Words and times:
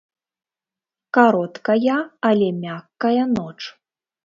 Кароткая, 1.17 1.99
але 2.31 2.47
мяккая 2.65 3.25
ноч. 3.37 3.57